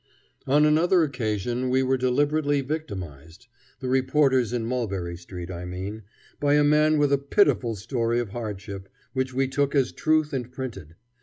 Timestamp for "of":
8.19-8.29